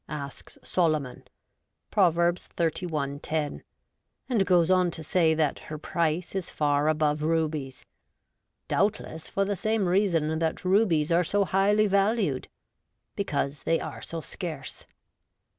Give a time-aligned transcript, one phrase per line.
[0.09, 1.25] asks Solomon
[1.91, 2.15] (Prov.
[2.15, 2.91] xxxi.
[2.91, 3.59] lo),
[4.27, 7.85] and goes on to say that her price is far above rubies:
[8.67, 12.47] doubtless for the same reason that rubies are so highly valued—
[13.15, 14.87] because they are so scarce.